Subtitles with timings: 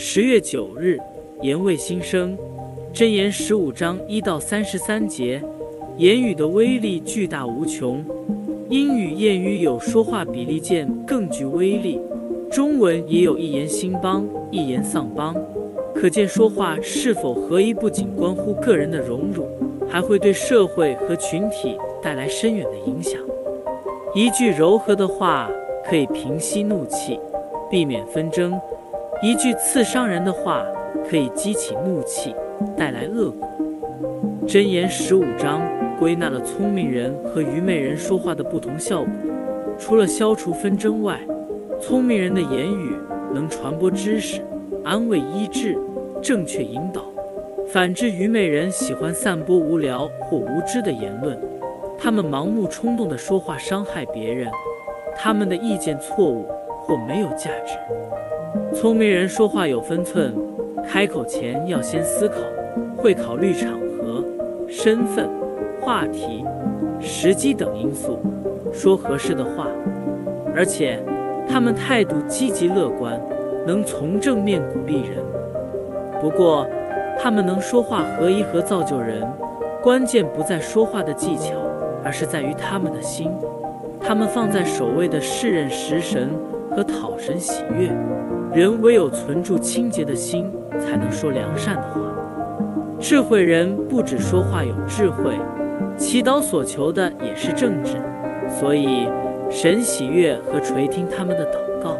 [0.00, 0.96] 十月九日，
[1.42, 2.38] 言为心声，
[2.94, 5.42] 箴言十五章一到三十三节，
[5.96, 8.04] 言语的威力巨大无穷。
[8.70, 12.00] 英语谚语有说话比利剑更具威力，
[12.48, 15.34] 中文也有一言兴邦，一言丧邦。
[15.92, 19.48] 可见说话是否合一，不仅关乎个人的荣辱，
[19.88, 23.20] 还会对社会和群体带来深远的影响。
[24.14, 25.50] 一句柔和的话
[25.84, 27.18] 可以平息怒气，
[27.68, 28.52] 避免纷争；
[29.20, 30.64] 一句刺伤人的话
[31.08, 32.34] 可以激起怒气，
[32.76, 33.48] 带来恶果。
[34.46, 35.60] 箴言十五章。
[35.98, 39.12] 归纳了聪明人和愚昧人说话的不同效果。
[39.76, 41.18] 除了消除纷争外，
[41.80, 42.96] 聪明人的言语
[43.34, 44.40] 能传播知识、
[44.84, 45.76] 安慰医治、
[46.22, 47.00] 正确引导；
[47.66, 51.36] 反之，愚昧人喜欢散播无聊或无知的言论。
[51.98, 54.48] 他们盲目冲动地说话，伤害别人。
[55.16, 56.46] 他们的意见错误
[56.78, 57.76] 或没有价值。
[58.74, 60.32] 聪明人说话有分寸，
[60.86, 62.36] 开口前要先思考，
[62.96, 64.22] 会考虑场合、
[64.68, 65.28] 身份。
[65.80, 66.44] 话题、
[67.00, 68.18] 时机等因素，
[68.72, 69.68] 说合适的话，
[70.54, 71.00] 而且
[71.48, 73.18] 他们态度积极乐观，
[73.64, 75.24] 能从正面鼓励人。
[76.20, 76.66] 不过，
[77.18, 79.26] 他们能说话合一和造就人，
[79.82, 81.54] 关键不在说话的技巧，
[82.04, 83.30] 而是在于他们的心。
[84.00, 86.28] 他们放在首位的是认食神
[86.78, 87.90] 和讨神喜悦。
[88.54, 90.48] 人唯有存住清洁的心，
[90.78, 92.00] 才能说良善的话。
[93.00, 95.34] 智慧人不止说话有智慧。
[95.96, 97.96] 祈祷所求的也是正直，
[98.48, 99.08] 所以
[99.50, 101.96] 神喜悦和垂听他们的祷告。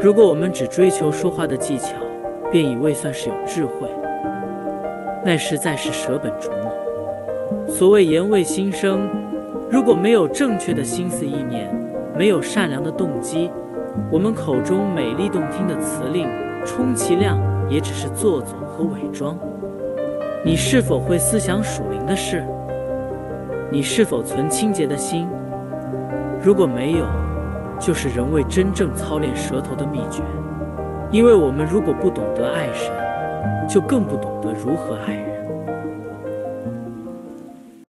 [0.00, 1.94] 如果我们只追求说话的技巧，
[2.50, 3.88] 便以为算是有智慧，
[5.24, 7.68] 那实在是舍本逐末。
[7.68, 9.08] 所谓言为心声，
[9.70, 11.72] 如果没有正确的心思意念，
[12.18, 13.48] 没有善良的动机，
[14.10, 16.28] 我们口中美丽动听的词令，
[16.64, 17.38] 充其量
[17.68, 19.36] 也只是做作和伪装。
[20.44, 22.44] 你是否会思想属灵的事？
[23.70, 25.28] 你是否存清洁的心？
[26.40, 27.06] 如果没有，
[27.80, 30.22] 就是人为真正操练舌头的秘诀。
[31.10, 32.92] 因为我们如果不懂得爱神，
[33.68, 35.46] 就更不懂得如何爱人。